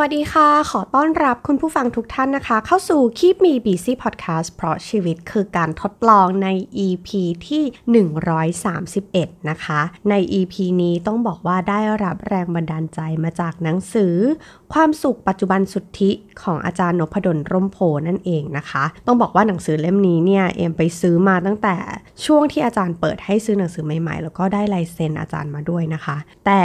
[0.00, 6.48] วัสดีค่ะ ขอต้อนรับคุณผู้ฟังทุกท่านนะคะ เข้าสู่ Keep Me Busy Podcast เพราะชีวิตคือการทดลองใน
[6.86, 7.08] EP
[7.48, 7.64] ที่
[8.74, 9.80] 131 นะคะ
[10.10, 14.14] ใน EP นี้ต้องบอกว่าได้รับแรงบันดาลใจมาจากหนังสือ
[14.72, 16.10] ความสุขปัจจุบันสุทธิ
[16.42, 21.76] ของอาจารย์นพดลร่มโพนั่นเองนะคะ ต้องบอกว่าหนังสือเล่มนี้เนี่ยเอ็มไปซื้อมาตั้งแต่
[22.24, 26.62] ช่วงที่อาจารย์เปิดให้ซื้อหนังสือใหม่ๆ แล้วก็ได้ลายเซ็นอาจารย์มาด้วยนะคะ แต่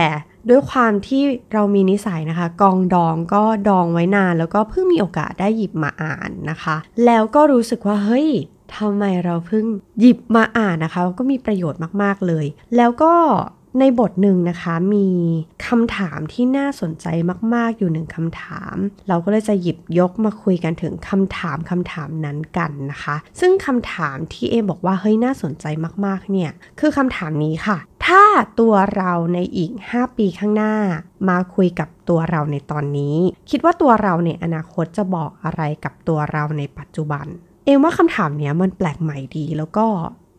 [0.49, 6.75] ด้วยความที่เรามีนิสัยนะคะ กองดองก็ดองไว้นานแล้วก็เพิ่งมีโอกาสได้หยิบมาอ่านนะคะ
[7.05, 8.29] แล้วก็รู้สึกว่าเฮ้ย
[8.75, 9.65] ทำไมเราเพิ่ง
[9.99, 12.45] หยิบมาอ่านนะคะ ก็มีประโยชน์มากๆเลย
[12.77, 13.13] แล้วก็
[13.79, 15.07] ในบทหนึ่งนะคะมี
[15.67, 17.05] คำถามที่น่าสนใจ
[17.53, 18.75] มาก ๆ อยู่หนึ่งคำถาม
[19.07, 25.65] เราก็เลยจะหยิบยกมาคุยกันถึงคำถามคำถามนั้นกันนะคะ ซึ่งคำถามที่เอบอกว่าเฮ้ยน่าสนใจ
[26.05, 28.23] มาก ๆ เนี่ย คือคำถามนี้ค่ะ ถ้า
[28.59, 30.75] ตัวเราในอีก 5 ปีข้างหน้า
[31.29, 33.15] มาคุยกับตัวเราในตอนนี้
[33.49, 37.25] คิดว่าตัวเราในอนาคตจะบอกอะไรกับตัวเราในปัจจุบัน
[37.65, 39.87] เอมว่าคำถามเนี้ยมันแปลกใหม่ดีแล้วก็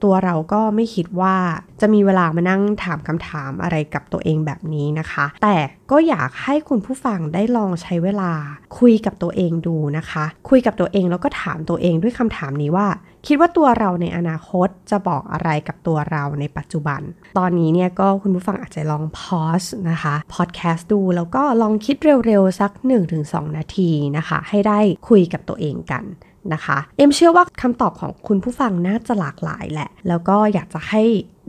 [0.05, 1.37] ตัวเราก็ไม่คิดว่า
[1.81, 5.57] จะมีเวลามานั่งถามคำถามอะไรกับตัวเองแบบนี้นะคะ แต่
[5.91, 8.33] ก็อยากให้คุณผู้ฟังได้ลองใช้เวลา
[8.79, 12.87] คุยกับตัวเองดูนะคะ คุยกับตัวเองแล้วก็ถามตัวเองด้วยคำถามนี้ว่า
[13.27, 17.01] คิดว่าตัวเราในอนาคตจะบอกอะไรกับตัวเราในปัจจุบัน
[17.39, 22.71] ตอนนี้เนี่ยก็คุณผู้ฟังอาจจะลองพอสนะคะพอดแคสต์ดูแล้วก็ลองคิดเร็วๆ สัก
[23.15, 26.05] 1-2 นาทีนะคะ ให้ได้คุยกับตัวเองกัน
[26.53, 31.03] นะคะ เอ็มเชื่อว่าคำตอบของคุณผู้ฟังน่าจะหลากหลายแหละ แล้วก็อยากจะให้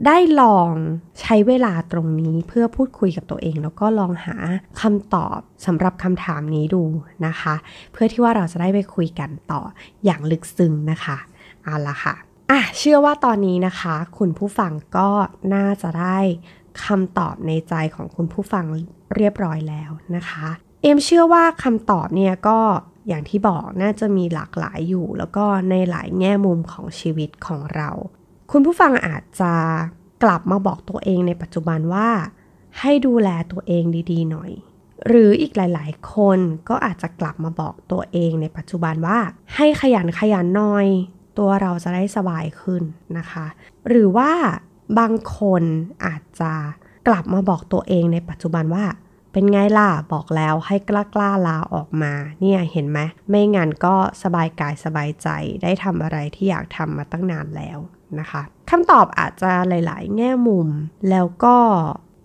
[0.06, 0.70] ได้ลอง
[1.20, 4.36] ใช้เวลาตรงนี้เพื่อพูดคุยกับตัวเอง แล้วก็ลองหา
[4.80, 6.82] คำตอบสำหรับคำถามนี้ดู
[7.26, 7.54] นะคะ
[7.92, 9.62] เพื่อที่ว่าเราจะได้ไปคุยกันต่อ
[10.04, 11.18] อย่างลึกซึ้งนะคะ
[11.66, 12.14] อาละค่ะ
[12.50, 15.08] อะเชื่อว่าตอนนี้นะคะ คุณผู้ฟังก็
[15.54, 16.18] น่าจะได้
[16.84, 18.64] คำตอบในใจของคุณผู้ฟัง
[19.16, 20.46] เรียบร้อยแล้วนะคะ
[20.82, 22.58] เอ็มเชื่อว่าคำตอบเนี่ยก็
[23.08, 27.90] อย่างที่บอกน่าจะมีหลากหลายอยู่ แล้วก็ในหลายแง่มุมของชีวิตของเรา
[28.52, 29.52] คุณผู้ฟังอาจจะ
[30.22, 32.08] กลับมาบอกตัวเองในปัจจุบันว่า
[32.80, 34.50] ให้ดูแลตัวเองดีๆ หน่อย
[35.06, 36.38] หรืออีกหลายๆ คน
[36.68, 39.18] ก็อาจจะกลับมาบอกตัวเองในปัจจุบันว่า
[39.54, 40.86] ให้ขยันขยันหน่อย
[41.38, 42.82] ตัวเราจะได้สบายขึ้น
[43.18, 43.46] นะคะ
[43.88, 44.30] หรือว่า
[44.98, 45.62] บางคน
[46.04, 46.52] อาจจะ
[47.08, 48.84] กลับมาบอกตัวเองในปัจจุบันว่า
[49.32, 52.98] เป็นไงล่ะบอกแล้วให้กล้ากล้าลาออกมา เนี่ยเห็นไหม
[53.28, 55.28] ไม่งั้นก็สบายกายสบายใจ
[55.62, 57.78] ได้ทำอะไรที่อยากทำมาตั้งนานแล้ว
[58.18, 60.68] นะคะคำตอบอาจจะหลาย ๆ แง่มุม
[61.10, 61.56] แล้วก็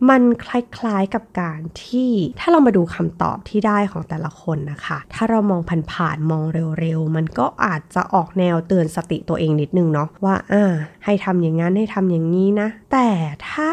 [0.09, 6.43] มันคล้ายๆกับการที่ถ้าเรามาดูคำตอบที่ได้ของแต่ละคนนะคะ ถ้าเรามองผ่านๆมอง
[6.79, 10.73] เร็วๆ มันก็อาจจะออกแนวเตือนสติตัวเองนิดนึงเนาะว่าอ่า
[11.05, 13.09] ให้ทำอย่างนั้นให้ทำอย่างนี้นะ แต่
[13.51, 13.71] ถ้า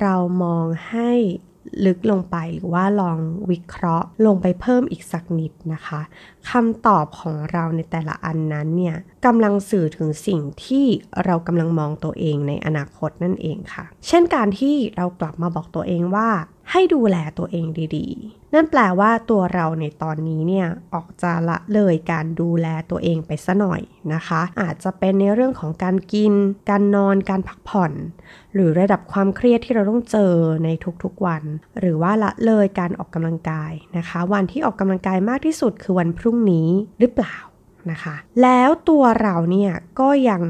[0.00, 1.12] เรามองให้
[1.86, 3.18] ลึกลงไปหรือว่าลอง
[3.50, 6.00] วิเคราะห์ลงไปเพิ่มอีกสักนิดนะคะ
[6.50, 8.96] คำตอบของเราในแต่ละอันนั้นเนี่ย
[9.26, 10.86] กำลังสื่อถึงสิ่งที่
[11.24, 16.28] เรากำลังมองตัวเองในอนาคตนั่นเองค่ะ เช่นการที่เรากลับมาบอกตัวเองว่า
[16.70, 17.66] ให้ดูแลตัวเอง
[17.96, 23.82] ดีๆ นั่นแปลว่าตัวเราในตอนนี้เนี่ยออกจะละเลยการดูแลตัวเองไปซะหน่อย
[24.14, 26.32] นะคะ อาจจะเป็นในเรื่องของการกิน
[26.70, 27.92] การนอน การพักผ่อน
[28.54, 30.32] หรือระดับความเครียดที่เราต้องเจอ
[30.64, 30.68] ใน
[31.02, 31.42] ทุกๆวัน
[31.80, 37.36] หรือว่าละเลยการออกกำลังกายนะคะ วันที่ออกกำลังกายมากที่สุดคือวันพรุ่งนี้หรือเปล่า
[37.90, 40.42] นะคะ แล้วตัวเราเนี่ยก็ยัง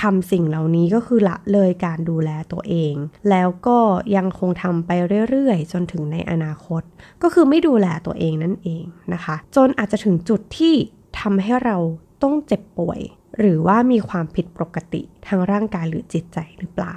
[0.00, 2.94] ทำสิ่งเหล่านี้ก็คือละเลยการดูแลตัวเอง
[3.30, 3.78] แล้วก็
[4.16, 4.90] ยังคงทำไป
[5.28, 6.82] เรื่อยๆ จนถึงในอนาคต
[7.22, 8.84] ก็คือไม่ดูแลตัวเองนั่นเอง
[9.14, 10.74] นะคะ จนอาจจะถึงจุดที่
[11.20, 11.76] ทำให้เรา
[12.22, 13.00] ต้องเจ็บป่วย
[13.38, 16.96] หรือว่ามีความผิดปกติทางร่างกายหรือจิตใจหรือเปล่า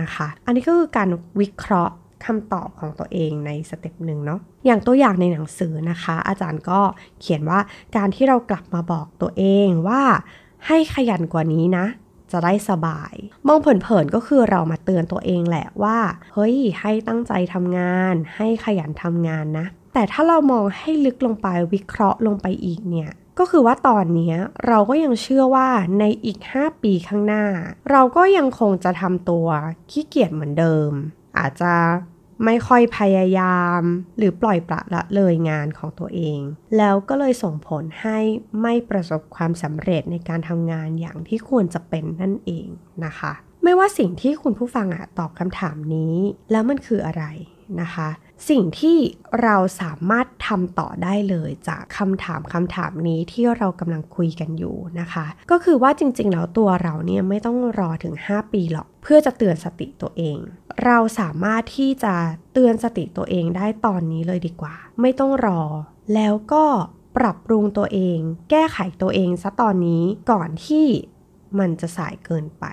[0.00, 1.08] นะคะ อันนี้ก็คือการ
[1.40, 6.80] วิเคราะห์คำตอบของตัวเองใน step หนึ่งเนาะ อย่างตัวอย่างในหนังสือนะคะ อาจารย์ก็
[7.20, 7.58] เขียนว่า
[7.96, 10.02] การที่เรากลับมาบอกตัวเองว่า
[10.66, 11.86] ให้ขยันกว่านี้นะ
[12.34, 13.14] จะได้สบาย
[13.46, 15.98] มองเผินๆก็คือเรามาเตือนตัวเองแหละว่า
[16.32, 24.34] เฮ้ย ให้ตั้งใจทำงาน ให้ขยันทำงานนะ แต่ถ้าเรามองให้ลึกลงไปวิเคราะห์ลงไปอีกเนี่ยก็คือว่าตอนนี้
[24.66, 27.44] เราก็ยังเชื่อว่าในอีก 5 ปีข้างหน้า
[27.90, 29.46] เราก็ยังคงจะทำตัว
[29.90, 30.90] ขี้เกียจเหมือนเดิม
[31.38, 31.74] อาจจะ
[32.44, 33.80] ไม่ค่อยพยายาม
[34.18, 36.40] หรือปล่อยปละละเลยงานของตัวเอง
[36.76, 38.18] แล้วก็เลยส่งผลให้
[38.62, 42.66] ไม่ประสบความสำเร็จในการทำงานอย่างที่ควรจะเป็นนั่นเอง
[43.04, 43.32] นะคะ
[43.62, 46.16] ไม่ว่าสิ่งที่คุณผู้ฟังอะตอบคำถามนี้
[46.50, 47.24] แล้วมันคืออะไร
[47.80, 48.08] นะคะ
[48.48, 48.98] สิ่งที่
[49.42, 60.38] เราสามารถทำต่อได้เลยจากคำถามคำถามนี้ที่เรากำลังคุยกันอยู่นะคะ ก็คือว่าจริงๆ แล้วตัวเราเนี่ยไม่ต้องรอถึง 5 ปีหรอก เพื่อจะเตือนสติตัวเอง
[60.84, 62.14] เราสามารถที่จะ
[62.52, 65.62] เตือนสติตัวเองได้ตอนนี้เลยดีกว่า ไม่ต้องรอ
[66.14, 66.64] แล้วก็
[67.16, 68.18] ปรับปรุงตัวเอง
[68.50, 70.86] แก้ไขตัวเองซะตอนนี้ก่อนที่
[71.58, 72.64] มันจะสายเกินไป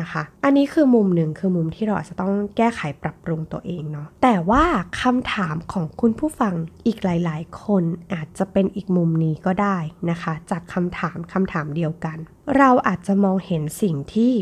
[0.00, 4.64] นะคะ อันนี้คือมุมหนึ่งคือมุมที่เราอาจจะต้องแก้ไขปรับปรุงตัวเองเนาะ แต่ว่า
[5.02, 6.54] คำถามของคุณผู้ฟัง
[6.86, 9.78] อีกหลาย ๆ คนอาจจะเป็นอีกมุมนี้ก็ได้
[10.10, 12.18] นะคะ จากคำถามคำถามเดียวกัน
[12.56, 14.32] เราอาจจะมองเห็นสิ่งที่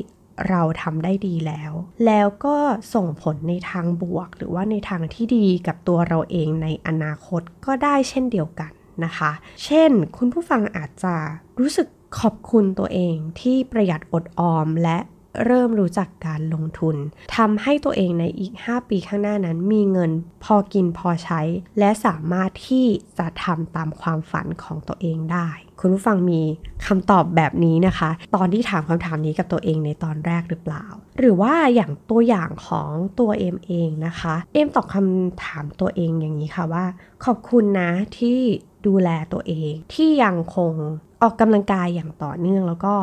[0.49, 1.73] เราทำได้ดีแล้ว
[2.07, 2.57] แล้วก็
[2.95, 8.73] ส่งผลในทางบวก หรือว่าในทางที่ดีกับตัวเราเองในอนาคตก็ได้เช่นเดียวกัน
[9.05, 9.31] นะคะ
[9.65, 11.15] เช่น คุณผู้ฟังอาจจะ
[11.61, 11.89] รู้สึก
[12.21, 14.99] ขอบคุณตัวเองที่ประหยัดอดออมและ
[15.45, 16.97] เริ่มรู้จักการลงทุน
[17.37, 20.11] ทำให้ตัวเองในอีก 5 ปีข้างหน้านั้นมีเงิน
[20.45, 21.41] พอกินพอใช้
[21.79, 22.87] และสามารถที่
[23.19, 25.49] จะทำตามความฝันของตัวเองได้
[25.81, 26.41] คุณผู้ฟังมี
[26.87, 30.85] คำตอบแบบนี้นะคะ ตอนที่ถามคำถามนี้กับตัวเองในตอนแรกหรือเปล่า
[31.19, 32.91] หรือว่าอย่างตัวอย่างของ
[33.21, 36.85] ตัวเอมเองนะคะ เอมตอบคำถามตัวเองอย่างนี้ค่ะว่า
[37.25, 38.39] ขอบคุณนะที่
[38.87, 40.75] ดูแลตัวเองที่ยังคง
[41.23, 42.95] ออกกำลังกายอย่างต่อเนื่องแล้วก็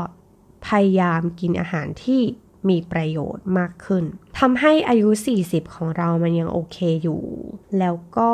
[0.68, 2.22] พยายามกินอาหารที่
[2.70, 4.04] มีประโยชน์มากขึ้น
[4.40, 5.10] ทำให้อายุ
[5.42, 7.22] 40 ของเรามันยังโอเคอยู่
[7.80, 8.32] แล้วก็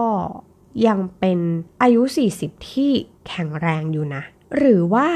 [0.88, 1.39] ยังเป็น
[1.83, 2.01] อายุ
[2.38, 2.92] 40 ที่
[3.28, 4.24] แข็งแรงอยู่นะ
[4.57, 5.07] หรือว่า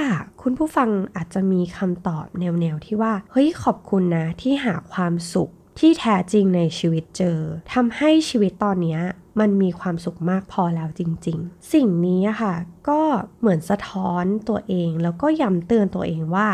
[0.41, 7.39] คุณผู้ฟังอาจจะมีคำตอบแนวๆที่ว่า เฮ้ยขอบคุณนะที่หาความสุขที่แท้จริงในชีวิตเจอ
[7.73, 8.99] ทำให้ชีวิตตอนนี้
[9.39, 12.53] มันมีความสุขมากพอแล้วจริง ๆ สิ่งนี้ค่ะ
[12.89, 13.01] ก็
[13.39, 16.47] เหมือนสะท้อนตัวเองแล้วก็ย้ำเตือนตัวเองว่า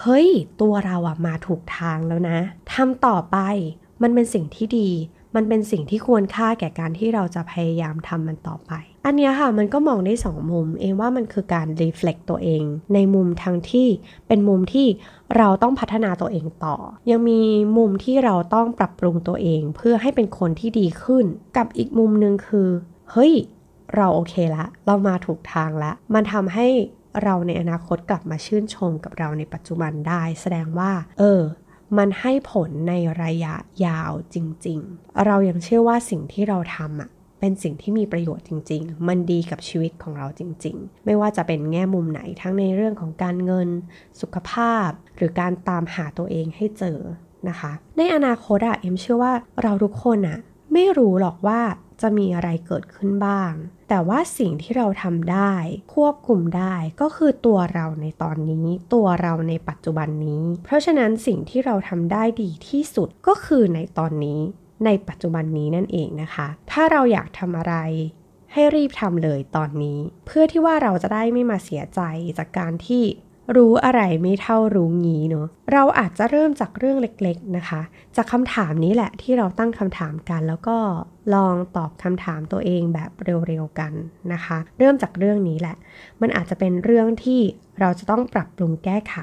[0.00, 0.28] เฮ้ย
[0.60, 2.38] ตัวเราอะมาถูกทางแล้วนะ
[2.72, 3.38] ทำต่อไป
[4.02, 4.90] มันเป็นสิ่งที่ดี
[5.36, 8.72] มันเป็นสิ่งที่ควรค่าแก่การที่เราจะพยายามทำมันต่อไป
[9.06, 13.88] อันนี้ค่ะมันก็มองได้สองมุม เองว่ามันคือการรีเฟล็กตัวเอง ในมุมทางที่
[14.28, 14.86] เป็นมุมที่
[15.36, 16.76] เราต้องพัฒนาตัวเองต่อ
[17.10, 17.40] ยังมี
[17.76, 21.24] มุมที่เราต้องปรับปรุงตัวเอง เพื่อให้เป็นคนที่ดีขึ้น
[21.56, 22.68] กับอีกมุมหนึ่งคือ
[23.12, 23.32] เฮ้ย
[23.96, 26.66] เราโอเคละ เรามาถูกทางละ มันทำให้
[27.22, 31.42] เราในอนาคตกลับมาชื่นชมกับเราในปัจจุบันได้ แสดงว่า เออ
[31.98, 33.54] มันให้ผลในระยะ
[33.86, 34.36] ยาวจ
[34.66, 37.10] ริง ๆ เรายังเชื่อว่าสิ่งที่เราทำอะ
[37.40, 43.68] เป็นสิ่งที่มีประโยชน์จริง ๆ มันดีกับชีวิตของเราจริง ๆ ไม่ว่าจะเป็นแง่มุมไหนทั้งในเรื่องของการเงิน
[44.20, 46.98] สุขภาพ หรือการตามหาตัวเองให้เจอ
[47.48, 49.32] นะคะ ในอนาคตอะเอ็มเชื่อว่า
[49.62, 50.38] เราทุกคนอะ
[50.72, 51.60] ไม่รู้หรอกว่า
[52.02, 53.52] จะมีอะไรเกิดขึ้นบ้าง
[53.88, 55.54] แต่ว่าสิ่งที่เราทำได้
[55.94, 64.40] ควบคุมได้ก็คือตัวเราในตอนนี้ ตัวเราในปัจจุบันนี้ เพราะฉะนั้นสิ่งที่เราทำได้ดีที่สุดก็คือในตอนนี้
[64.84, 67.74] ในปัจจุบันนี้นั่นเองนะคะ ถ้าเราอยากทำอะไร
[68.52, 72.00] ให้รีบทำเลยตอนนี้ เพื่อที่ว่าเราจะได้ไม่มาเสียใจ
[72.38, 73.04] จากการที่
[73.56, 77.80] รู้อะไรไม่เท่ารู้งี้เนาะเราอาจจะเริ่มจากเรื่องเล็กๆนะคะ
[78.16, 80.76] จากคำถามนี้แหละที่เราตั้งคำถามกัน แล้วก็
[81.34, 83.92] ลองตอบคำถามตัวเองแบบเร็วๆกัน
[84.32, 85.76] นะคะ เริ่มจากเรื่องนี้แหละ
[86.20, 87.40] มันอาจจะเป็นเรื่องที่
[87.80, 89.16] เราจะต้องปรับปรุงแก้ไข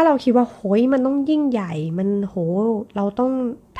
[0.00, 2.36] ถ้าเราคิดว่าโหยมันต้องยิ่งใหญ่มันโห
[2.96, 3.32] เราต้อง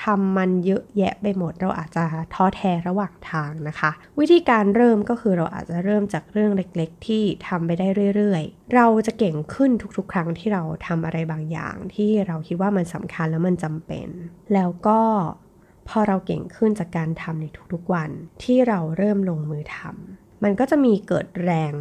[0.04, 2.04] ทำมันเยอะแยะไปหมด เราอาจจะ
[2.34, 7.86] ท้อแท้ระหว่างทางนะคะ วิธีการเริ่มก็คือเราอาจจะเริ่มจากเรื่องเล็กๆ ที่ทำไปได้
[8.16, 14.08] เรื่อยๆ เราจะเก่งขึ้นทุกๆ ครั้งที่เราทำอะไรบางอย่าง ที่เราคิดว่ามันสำคัญแล้วมันจำเป็น
[14.54, 15.00] แล้วก็
[15.88, 18.10] พอเราเก่งขึ้นจากการทำในทุกๆวัน
[18.42, 21.72] ที่เราเริ่มลงมือทำมันก็จะมีเกิดแรง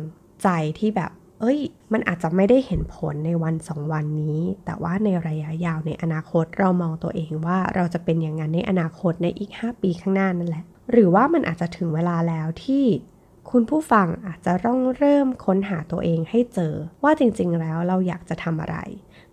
[0.43, 1.59] ใจที่แบบ เอ้ย
[1.93, 12.85] มันอาจจะไม่ได้เห็นผลในวันสองวันนี้ แต่ว่าในระยะยาวในอนาคตเรามองตัวเองว่าเราจะเป็นอย่างนั้นในอนาคตในอีก 5 ปีข้างหน้านั่นแหละ หรือว่ามันอาจจะถึงเวลาแล้วที่
[13.51, 18.77] คุณผู้ฟังอาจจะต้องเริ่มค้นหาตัวเองให้เจอ ว่าจริงๆ แล้วเราอยากจะทำอะไร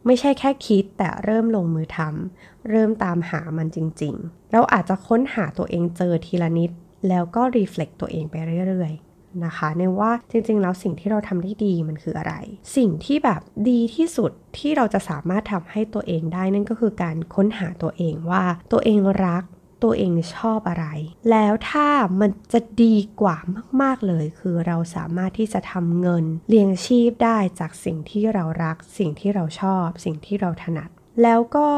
[0.06, 6.70] ไม่ใช่แค่คิดแต่เริ่มลงมือทำเริ่มตามหามันจริง ๆ เราอาจจะค้นหาตัวเองเจอทีละนิด
[7.08, 8.34] แล้วก็รีเฟล็กตัวเองไป
[8.68, 8.92] เรื่อย
[9.46, 12.34] นะคะในว่าจริงๆ แล้วสิ่งที่เราทำได้ดีมันคืออะไร
[12.76, 19.44] สิ่งที่แบบดีที่สุดที่เราจะสามารถทำให้ตัวเองได้นั่นก็คือการค้นหาตัวเองว่าตัวเองรัก
[19.84, 20.86] ตัวเองชอบอะไร
[21.30, 21.88] แล้วถ้า
[22.20, 23.36] มันจะดีกว่า
[23.82, 30.90] มากๆเลย คือเราสามารถที่จะทำเงินเลี้ยงชีพได้จากสิ่งที่เรารัก สิ่งที่เราชอบ สิ่งที่เราถนัด
[31.22, 31.68] แล้วก็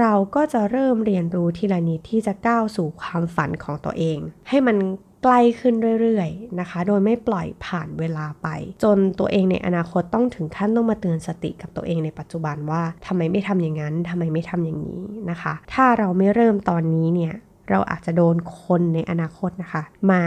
[0.00, 4.18] เราก็จะเริ่มเรียนรู้ทีละนิดที่จะก้าวสู่ความฝันของตัวเอง
[4.48, 4.76] ให้มัน
[5.24, 8.48] ใกล้ขึ้นเรื่อยๆนะคะ โดยไม่ปล่อยผ่านเวลาไป
[8.82, 17.34] จนตัวเองในอนาคตต้องถึงขั้นต้องมาเตือนสติกับตัวเองในปัจจุบันว่าทำไมไม่ทำอย่างนั้นทำไมไม่ทำอย่างนี้นะคะ ถ้าเราไม่เริ่มตอนนี้เนี่ย
[17.70, 20.22] เราอาจจะโดนคนในอนาคตนะคะ มา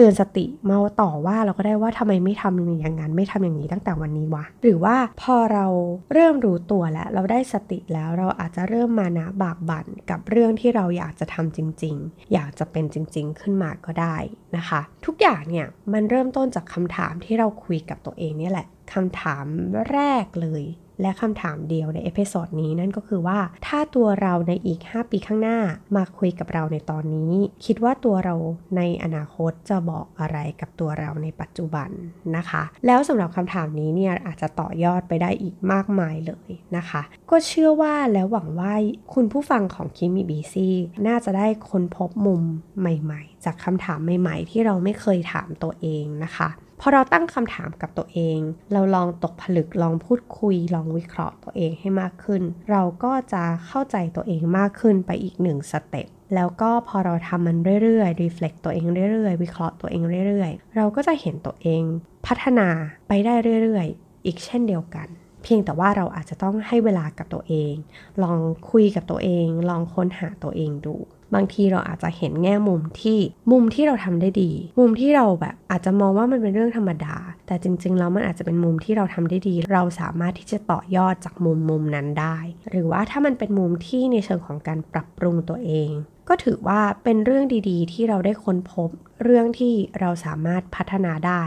[0.00, 5.66] เตือนสติมาต่อว่าเราก็ได้ว่าทำไมไม่ทำอย่างนั้นไม่ทำอย่างนี้ตั้งแต่วันนี้วะหรือว่าพอเรา
[6.12, 14.16] เริ่มรู้ตัวแล้ว เราได้สติแล้วเราอาจจะเริ่มมานะบากบั่นกับเรื่องที่เราอยากจะทำจริง ๆ อยากจะเป็นจริง ๆ ขึ้นมาก็ได้
[14.56, 19.44] นะคะ ทุกอย่างเนี่ยมันเริ่มต้นจากคำถามที่เราคุยกับตัวเองนี่แหละคำถาม
[19.90, 20.64] แรกเลย
[21.00, 25.58] และคำถามเดียวใน episode นี้นั่นก็คือว่า ถ้าตัวเราในอีก 5 ปีข้างหน้า
[25.96, 27.32] มาคุยกับเราในตอนนี้
[27.64, 28.34] คิดว่าตัวเรา
[28.76, 31.90] ในอนาคตจะบอกอะไรกับตัวเราในปัจจุบัน
[32.36, 38.74] นะคะ แล้วสำหรับคำถามนี้เนี่ยอาจจะต่อยอดไปได้อีกมากมายเลยนะคะ ก็เชื่อว่าแล้วหวังว่า
[39.14, 40.74] คุณผู้ฟังของ Keep Me Busy
[41.06, 42.42] น่าจะได้ค้นพบมุม
[42.80, 46.48] ใหม่ ๆ จากคำถามใหม่ ๆ ที่เราไม่เคยถามตัวเองนะคะ
[46.80, 48.38] พอเราตั้งคำถามกับตัวเอง
[48.72, 61.82] เราลองตกผลึกลองพูดคุย ลองวิเคราะห์ตัวเองให้มากขึ้น เราก็จะเข้าใจตัวเองมากขึ้นไปอีกหนึ่ง step แล้วก็พอเราทำมันเรื่อยๆ reflect ตัวเองเรื่อยๆ วิเคราะห์ตัวเองเรื่อยๆ เราก็จะเห็นตัวเอง
[62.26, 62.68] พัฒนา
[63.08, 65.08] ไปได้เรื่อยๆ อีกเช่นเดียวกัน
[65.42, 67.74] เพียงแต่ว่าเราอาจจะต้องให้เวลากับตัวเอง
[68.22, 68.38] ลอง
[68.70, 70.96] คุยกับตัวเอง ลองค้นหาตัวเองดู
[71.34, 73.18] บางทีเราอาจจะเห็นแง่มุมที่
[73.50, 77.16] มุมที่เราทำได้ดี มุมที่เราแบบอาจจะมองว่ามันเป็นเรื่องธรรมดา
[77.46, 82.38] แต่จริงๆแล้วมันอาจจะเป็นมุมที่เราทำได้ดี เราสามารถที่จะต่อยอดจากมุมมุมนั้นได้
[82.70, 85.90] หรือว่าถ้ามันเป็นมุมที่ในเชิงของการปรับปรุงตัวเอง
[86.28, 88.90] ก็ถือว่าเป็นเรื่องดีๆ ที่เราได้ค้นพบ
[89.22, 91.42] เรื่องที่เราสามารถพัฒนาได้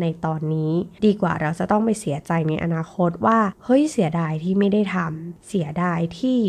[0.00, 0.72] ในตอนนี้
[1.06, 6.40] ดีกว่าเราจะต้องไปเสียใจในอนาคตว่าเฮ้ยเสียดายที่ไม่ได้ทำเสียดายที่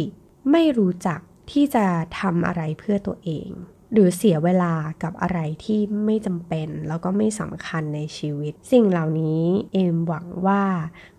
[0.51, 1.19] ไม่รู้จัก
[1.51, 1.86] ที่จะ
[2.19, 3.50] ทำอะไรเพื่อตัวเอง
[3.93, 9.43] หรือเสียเวลากับอะไรที่ไม่จำเป็น แล้วก็ไม่สำคัญในชีวิต สิ่งเหล่านี้
[9.74, 10.62] เอมหวังว่า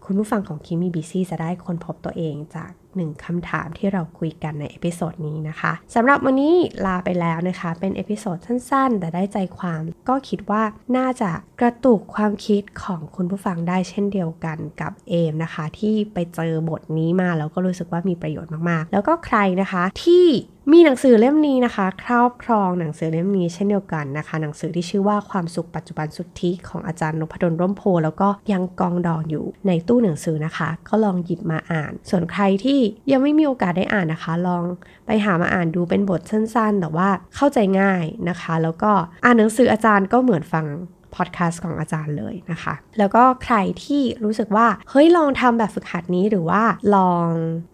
[0.05, 6.55] คุณผู้ฟังของ Keep Me Busy จะได้ค้นพบตัวเองจาก หนึ่งคำถามที่เราคุยกันใน episode นี้นะคะสำหรับวันนี้
[6.87, 10.63] ลาไปแล้วนะคะ เป็น episode สั้นๆ แต่ได้ใจความก็คิดว่า
[10.97, 11.31] น่าจะ
[11.61, 20.27] กระตุกความคิดของคุณผู้ฟังได้เช่นเดียวกันกับเอมนะคะ ที่ไปเจอบทนี้มาแล้วก็รู้สึกว่ามีประโยชน์มากๆ แล้วก็ใครนะคะที่
[20.71, 34.65] มีหนังสือเล่มนี้นะคะ ครอบครองหนังสือเล่มนี้เช่นเดียวกันนะคะ หนังสือที่ชื่อว่าความสุขปัจจุบันสุทธิของอาจารย์นพดลร่มโพธิ์ แล้วก็ยังกองดองอยู่ในตู้หนังสือนะคะ ก็ลองหยิบมาอ่าน ส่วนใครที่ยังไม่มีโอกาสได้อ่านนะคะ ลอง
[35.07, 38.93] ไปหามาอ่านดูเป็นบทสั้นๆ แต่ว่าเข้าใจง่ายนะคะ แล้วก็
[39.25, 40.67] อ่านหนังสืออาจารย์ก็เหมือนฟัง
[41.15, 46.63] พอดแคสต์ของอาจารย์เลยนะคะ แล้วก็ใครที่รู้สึกว่าเฮ้ยลองทำแบบฝึกหัดนี้หรือว่า
[46.95, 47.29] ลอง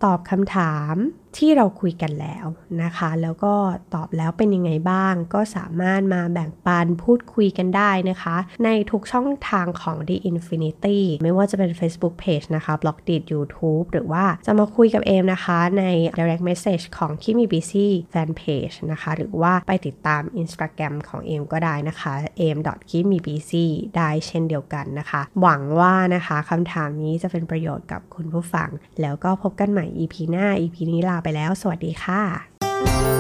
[0.04, 0.94] ตอบคำถาม
[1.38, 2.46] ที่เราคุยกันแล้ว
[2.82, 3.54] นะคะ แล้วก็
[3.94, 13.22] ตอบแล้วเป็นยังไงบ้าง ก็สามารถมาแบ่งปันพูดคุยกันได้นะคะ ในทุกช่องทางของ The Infinity ไม่ว่าจะเป็น Facebook Page นะคะ b l o g d i t
[13.32, 15.84] YouTube หรือว่าจะมาคุยกับเอมนะคะ ใน
[16.18, 22.58] direct message ของ Kimi Busy Fan Page นะคะ หรือว่าไปติดตาม Instagram ของเอมก็ได้นะคะ a m
[22.90, 23.52] k i m i b c
[23.96, 33.17] ได้เช่นเดียวกันนะคะ หวังว่านะคะคำถามนี้จะเป็นประโยชน์กับคุณผู้ฟัง แล้วก็พบกันใหม่ EP หน้า EP นี้ลาไปไปแล้ว สวัสดีค่ะ